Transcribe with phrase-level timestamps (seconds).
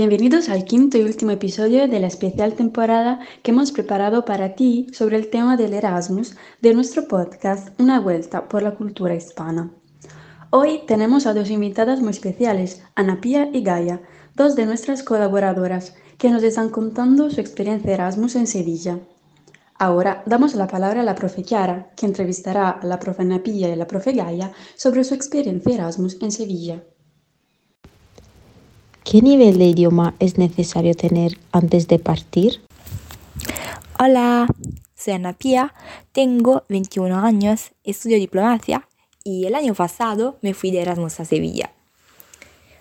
[0.00, 4.86] bienvenidos al quinto y último episodio de la especial temporada que hemos preparado para ti
[4.94, 9.70] sobre el tema del Erasmus de nuestro podcast Una vuelta por la cultura hispana.
[10.48, 14.00] Hoy tenemos a dos invitadas muy especiales, Ana Pía y Gaia,
[14.34, 19.00] dos de nuestras colaboradoras, que nos están contando su experiencia Erasmus en Sevilla.
[19.74, 23.68] Ahora damos la palabra a la profe Chiara, que entrevistará a la profe Ana Pía
[23.68, 26.82] y la profe Gaia sobre su experiencia Erasmus en Sevilla.
[29.10, 32.60] ¿Qué nivel de idioma es necesario tener antes de partir?
[33.98, 34.46] Hola,
[34.94, 35.74] soy Ana Pía,
[36.12, 38.86] tengo 21 años, estudio diplomacia
[39.24, 41.72] y el año pasado me fui de Erasmus a Sevilla.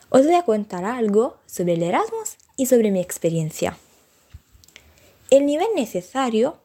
[0.10, 3.76] Os voy a contar algo sobre el Erasmus y sobre mi experiencia.
[5.32, 6.58] El nivel necesario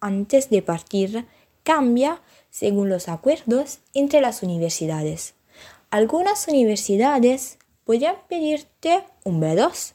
[0.00, 1.26] antes de partir
[1.62, 5.34] cambia según los acuerdos entre las universidades.
[5.90, 9.92] Algunas universidades podrían pedirte un B2,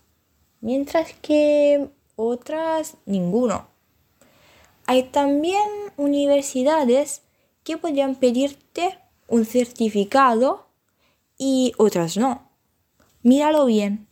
[0.61, 3.67] mientras que otras ninguno.
[4.85, 7.21] Hay también universidades
[7.63, 10.67] que podrían pedirte un certificado
[11.37, 12.49] y otras no.
[13.21, 14.07] Míralo bien.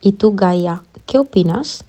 [0.00, 1.84] ¿Y tú, Gaia, qué opinas?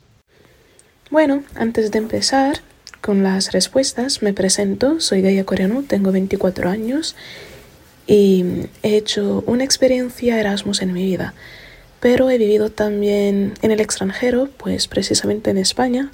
[1.12, 2.62] Bueno, antes de empezar
[3.02, 5.02] con las respuestas, me presento.
[5.02, 7.16] Soy Gaia Coreano, tengo 24 años
[8.08, 8.46] y
[8.84, 11.34] he hecho una experiencia Erasmus en mi vida,
[12.00, 16.12] pero he vivido también en el extranjero, pues precisamente en España,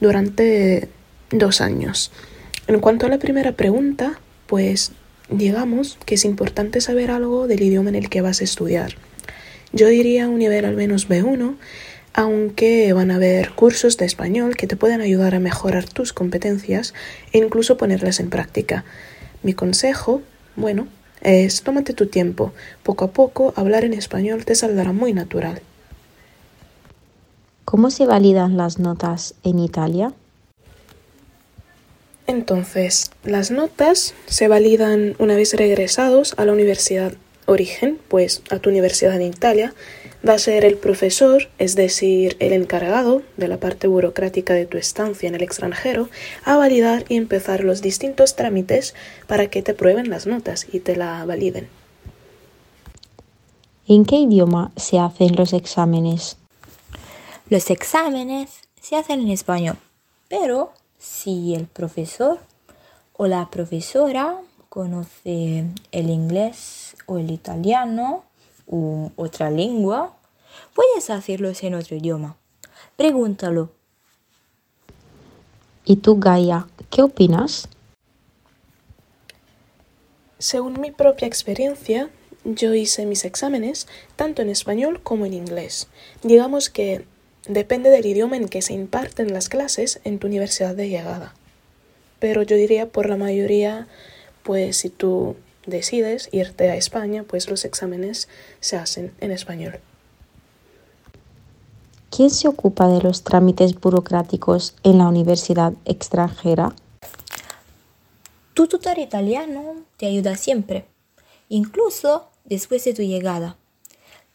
[0.00, 0.88] durante
[1.30, 2.10] dos años.
[2.66, 4.92] En cuanto a la primera pregunta, pues
[5.30, 8.96] digamos que es importante saber algo del idioma en el que vas a estudiar.
[9.72, 11.56] Yo diría un nivel al menos B1,
[12.12, 16.92] aunque van a haber cursos de español que te pueden ayudar a mejorar tus competencias
[17.32, 18.84] e incluso ponerlas en práctica.
[19.42, 20.22] Mi consejo,
[20.56, 20.88] bueno,
[21.20, 22.52] es tómate tu tiempo.
[22.82, 25.60] Poco a poco hablar en español te saldrá muy natural.
[27.64, 30.12] ¿Cómo se validan las notas en Italia?
[32.26, 37.12] Entonces, las notas se validan una vez regresados a la universidad
[37.46, 39.74] origen, pues a tu universidad en Italia,
[40.26, 44.76] va a ser el profesor, es decir, el encargado de la parte burocrática de tu
[44.76, 46.08] estancia en el extranjero,
[46.44, 48.94] a validar y empezar los distintos trámites
[49.26, 51.68] para que te prueben las notas y te la validen.
[53.86, 56.36] ¿En qué idioma se hacen los exámenes?
[57.48, 59.76] Los exámenes se hacen en español,
[60.28, 62.38] pero si el profesor
[63.14, 64.36] o la profesora
[64.68, 68.22] conoce el inglés o el italiano,
[69.16, 70.16] otra lengua,
[70.74, 72.36] puedes hacerlo en otro idioma.
[72.96, 73.70] Pregúntalo.
[75.84, 77.68] ¿Y tú, Gaia, qué opinas?
[80.38, 82.10] Según mi propia experiencia,
[82.44, 83.86] yo hice mis exámenes
[84.16, 85.88] tanto en español como en inglés.
[86.22, 87.04] Digamos que
[87.48, 91.34] depende del idioma en que se imparten las clases en tu universidad de llegada.
[92.18, 93.88] Pero yo diría por la mayoría,
[94.42, 95.36] pues si tú
[95.66, 98.28] decides irte a España, pues los exámenes
[98.60, 99.80] se hacen en español.
[102.10, 106.74] ¿Quién se ocupa de los trámites burocráticos en la universidad extranjera?
[108.54, 110.86] Tu tutor italiano te ayuda siempre,
[111.48, 113.56] incluso después de tu llegada.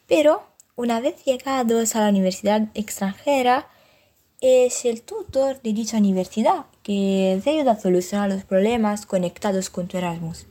[0.07, 0.43] Pero
[0.75, 3.67] una vez llegados a la universidad extranjera,
[4.41, 9.87] es el tutor de dicha universidad que te ayuda a solucionar los problemas conectados con
[9.87, 10.47] tu Erasmus.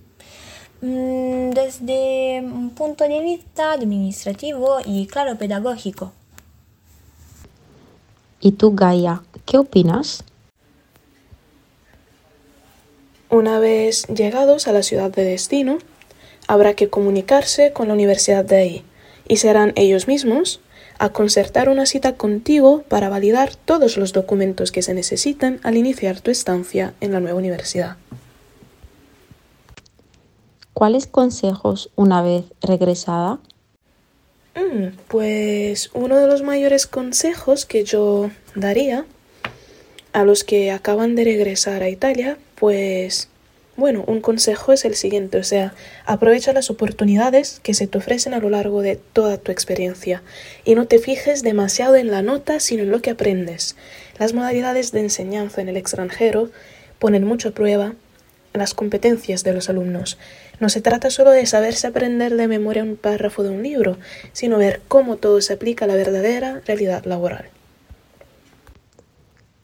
[0.87, 6.13] Mm, desde un punto de vista administrativo y claro pedagógico.
[8.39, 10.25] ¿Y tú, Gaia, qué opinas?
[13.31, 15.79] Una vez llegados a la ciudad de destino,
[16.49, 18.85] habrá que comunicarse con la universidad de ahí
[19.27, 20.61] y serán ellos mismos
[20.99, 26.21] a concertar una cita contigo para validar todos los documentos que se necesitan al iniciar
[26.21, 27.97] tu estancia en la nueva universidad.
[30.75, 33.39] ¿Cuáles consejos una vez regresada?
[34.57, 39.07] Mm, pues uno de los mayores consejos que yo daría
[40.13, 43.29] a los que acaban de regresar a Italia, pues
[43.77, 45.75] bueno, un consejo es el siguiente, o sea,
[46.07, 50.23] aprovecha las oportunidades que se te ofrecen a lo largo de toda tu experiencia
[50.65, 53.77] y no te fijes demasiado en la nota, sino en lo que aprendes.
[54.19, 56.51] Las modalidades de enseñanza en el extranjero
[56.99, 57.95] ponen mucho a prueba
[58.55, 60.17] las competencias de los alumnos.
[60.61, 63.99] No se trata solo de saberse aprender de memoria un párrafo de un libro,
[64.33, 67.47] sino ver cómo todo se aplica a la verdadera realidad laboral.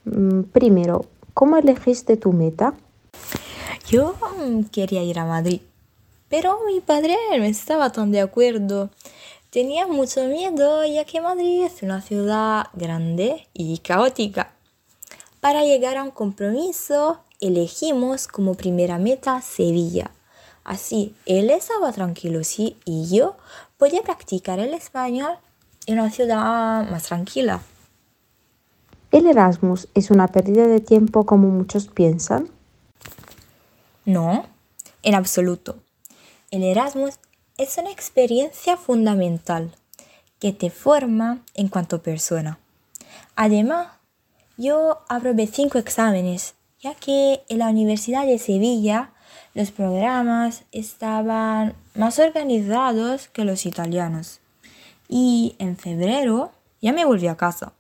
[0.05, 2.75] Mm, primero, ¿cómo elegiste tu meta?
[3.89, 5.61] Yo mm, quería ir a Madrid,
[6.29, 8.91] pero mi padre no estaba tan de acuerdo.
[9.51, 14.53] Tenía mucho miedo ya que Madrid es una ciudad grande y caótica.
[15.41, 20.11] Para llegar a un compromiso, elegimos como primera meta Sevilla.
[20.65, 23.37] Así, él estaba tranquilo, sí, y yo
[23.79, 25.33] podía practicar el español
[25.87, 27.63] en una ciudad más tranquila.
[29.11, 32.49] ¿El Erasmus es una pérdida de tiempo como muchos piensan?
[34.05, 34.45] No,
[35.03, 35.77] en absoluto.
[36.51, 37.19] El Erasmus
[37.59, 39.75] es una experiencia fundamental
[40.39, 42.59] que te forma en cuanto persona.
[43.35, 43.89] Además,
[44.57, 49.13] yo aprobé cinco exámenes, ya que en la Universidad de Sevilla
[49.55, 54.41] los programas estaban más organizados que los italianos.
[55.09, 57.73] Y en febrero ya me volví a casa.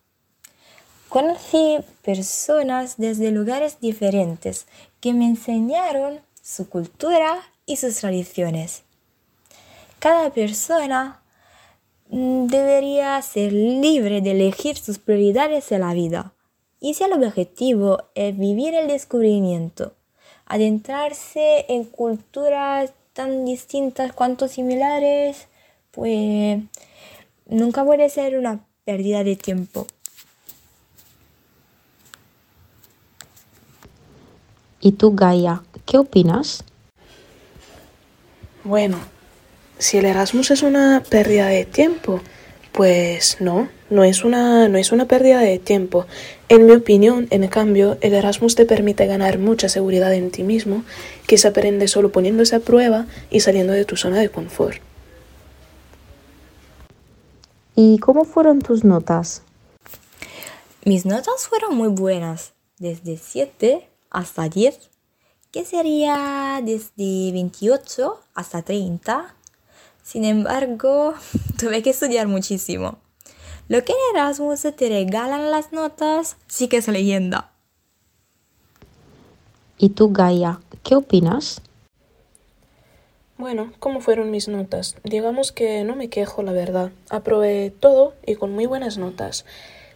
[1.08, 4.66] Conocí personas desde lugares diferentes
[5.00, 8.82] que me enseñaron su cultura y sus tradiciones.
[9.98, 11.20] Cada persona
[12.10, 16.32] mm, debería ser libre de elegir sus prioridades en la vida.
[16.80, 19.92] Y si el objetivo es vivir el descubrimiento,
[20.46, 25.48] adentrarse en culturas tan distintas cuanto similares,
[25.90, 26.62] pues
[27.46, 29.86] nunca puede ser una pérdida de tiempo.
[34.80, 36.64] ¿Y tú, Gaia, qué opinas?
[38.64, 38.98] Bueno,
[39.78, 42.20] si el Erasmus es una pérdida de tiempo,
[42.72, 46.06] pues no, no es una, no es una pérdida de tiempo.
[46.48, 50.84] En mi opinión, en cambio, el Erasmus te permite ganar mucha seguridad en ti mismo,
[51.26, 54.78] que se aprende solo poniéndose a prueba y saliendo de tu zona de confort.
[57.74, 59.42] ¿Y cómo fueron tus notas?
[60.84, 64.90] Mis notas fueron muy buenas, desde 7 hasta 10,
[65.50, 69.34] que sería desde 28 hasta 30.
[70.02, 71.14] Sin embargo,
[71.58, 72.98] tuve que estudiar muchísimo.
[73.70, 77.52] Lo que en Erasmus te regalan las notas sí que es leyenda.
[79.78, 81.62] ¿Y tú, Gaia, qué opinas?
[83.38, 84.96] Bueno, ¿cómo fueron mis notas?
[85.04, 86.90] Digamos que no me quejo, la verdad.
[87.10, 89.44] Aprobé todo y con muy buenas notas.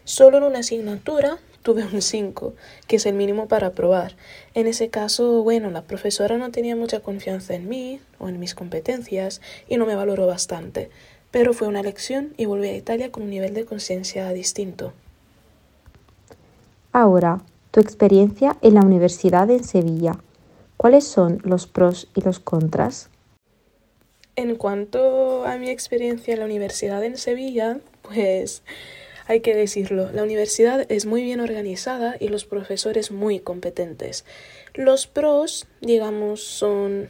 [0.05, 2.55] Solo en una asignatura tuve un 5,
[2.87, 4.15] que es el mínimo para aprobar.
[4.55, 8.55] En ese caso, bueno, la profesora no tenía mucha confianza en mí o en mis
[8.55, 10.91] competencias y no me valoró bastante.
[11.35, 14.93] Pero fue una lección y volví a Italia con un nivel de conciencia distinto.
[16.93, 17.43] Ahora,
[17.73, 20.17] tu experiencia en la universidad en Sevilla.
[20.77, 23.11] ¿Cuáles son los pros y los contras?
[24.37, 28.63] En cuanto a mi experiencia en la universidad en Sevilla, pues
[29.27, 34.25] hay que decirlo, la universidad es muy bien organizada y los profesores muy competentes.
[34.75, 37.09] Los pros, digamos, son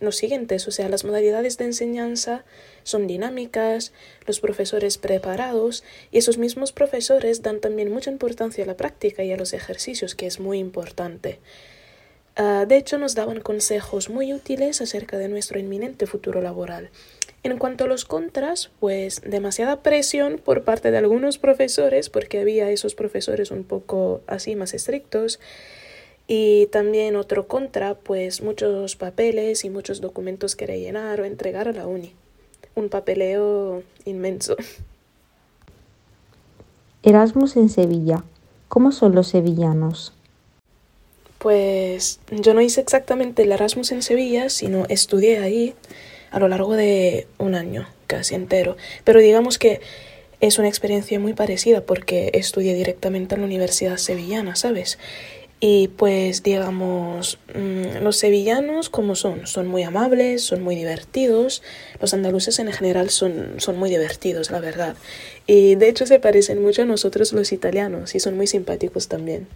[0.00, 2.44] los siguientes, o sea, las modalidades de enseñanza
[2.82, 3.92] son dinámicas,
[4.26, 9.32] los profesores preparados y esos mismos profesores dan también mucha importancia a la práctica y
[9.32, 11.38] a los ejercicios, que es muy importante.
[12.36, 16.90] Ah, de hecho, nos daban consejos muy útiles acerca de nuestro inminente futuro laboral.
[17.44, 22.70] En cuanto a los contras, pues demasiada presión por parte de algunos profesores, porque había
[22.70, 25.38] esos profesores un poco así más estrictos.
[26.26, 31.72] Y también otro contra, pues muchos papeles y muchos documentos que rellenar o entregar a
[31.72, 32.12] la uni.
[32.74, 34.56] Un papeleo inmenso.
[37.02, 38.24] Erasmus en Sevilla.
[38.68, 40.14] ¿Cómo son los sevillanos?
[41.38, 45.74] Pues yo no hice exactamente el Erasmus en Sevilla, sino estudié ahí
[46.30, 48.78] a lo largo de un año casi entero.
[49.04, 49.82] Pero digamos que
[50.40, 54.98] es una experiencia muy parecida porque estudié directamente en la Universidad Sevillana, ¿sabes?
[55.66, 61.62] Y pues digamos, mm, los sevillanos como son, son muy amables, son muy divertidos,
[62.02, 64.94] los andaluces en general son, son muy divertidos, la verdad.
[65.46, 69.46] Y de hecho se parecen mucho a nosotros los italianos y son muy simpáticos también.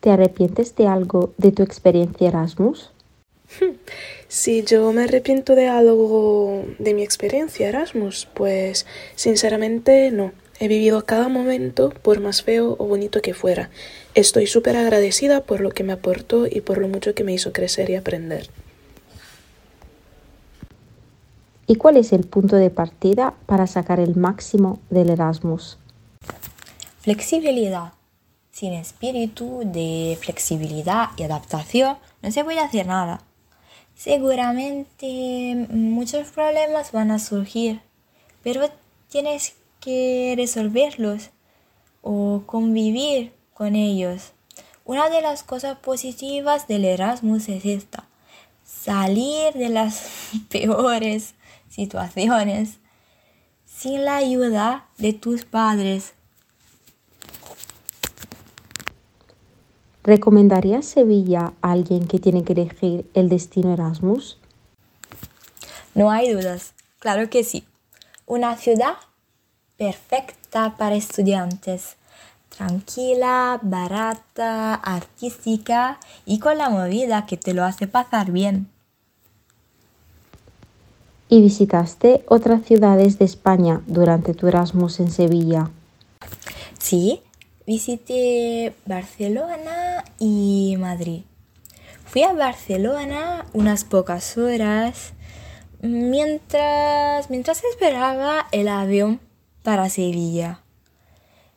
[0.00, 2.90] ¿Te arrepientes de algo de tu experiencia Erasmus?
[4.26, 10.32] Si yo me arrepiento de algo de mi experiencia Erasmus, pues sinceramente no.
[10.60, 13.70] He vivido cada momento, por más feo o bonito que fuera.
[14.14, 17.52] Estoy súper agradecida por lo que me aportó y por lo mucho que me hizo
[17.52, 18.48] crecer y aprender.
[21.66, 25.78] ¿Y cuál es el punto de partida para sacar el máximo del Erasmus?
[27.00, 27.92] Flexibilidad.
[28.52, 33.22] Sin espíritu de flexibilidad y adaptación no se puede hacer nada.
[33.96, 37.80] Seguramente muchos problemas van a surgir,
[38.42, 38.68] pero
[39.08, 41.28] tienes que resolverlos
[42.00, 44.32] o convivir con ellos.
[44.86, 48.08] Una de las cosas positivas del Erasmus es esta,
[48.64, 50.08] salir de las
[50.48, 51.34] peores
[51.68, 52.78] situaciones
[53.66, 56.14] sin la ayuda de tus padres.
[60.02, 64.38] ¿Recomendarías Sevilla a alguien que tiene que elegir el destino Erasmus?
[65.94, 67.64] No hay dudas, claro que sí.
[68.26, 68.96] Una ciudad
[69.76, 71.96] perfecta para estudiantes,
[72.56, 78.68] tranquila, barata, artística y con la movida que te lo hace pasar bien.
[81.28, 85.70] ¿Y visitaste otras ciudades de España durante tu Erasmus en Sevilla?
[86.78, 87.22] Sí,
[87.66, 91.22] visité Barcelona y Madrid.
[92.04, 95.14] Fui a Barcelona unas pocas horas
[95.80, 99.18] mientras, mientras esperaba el avión
[99.64, 100.60] para Sevilla.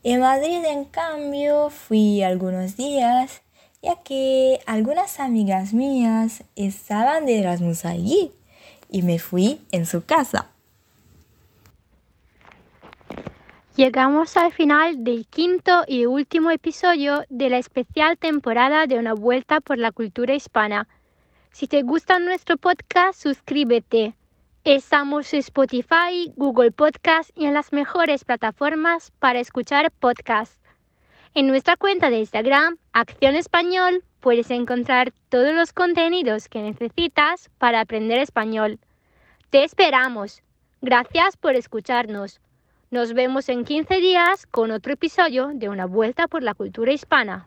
[0.02, 3.44] En Madrid, en cambio, fui algunos días,
[3.84, 8.32] ya que algunas amigas mías estaban de Erasmus allí
[8.90, 10.48] y me fui en su casa.
[13.76, 19.60] Llegamos al final del quinto y último episodio de la especial temporada de Una Vuelta
[19.60, 20.88] por la Cultura Hispana.
[21.52, 24.16] Si te gusta nuestro podcast, suscríbete.
[24.68, 30.60] Estamos en Spotify, Google Podcast y en las mejores plataformas para escuchar podcasts.
[31.34, 37.80] En nuestra cuenta de Instagram, Acción Español, puedes encontrar todos los contenidos que necesitas para
[37.80, 38.78] aprender español.
[39.52, 40.44] Te esperamos.
[40.82, 42.42] Gracias por escucharnos.
[42.92, 47.46] Nos vemos en 15 días con otro episodio de Una Vuelta por la Cultura Hispana.